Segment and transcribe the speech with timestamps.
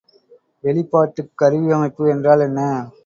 [0.63, 2.59] வெளிப்பாட்டுக் கருவியமைப்பு என்றால் என்ன?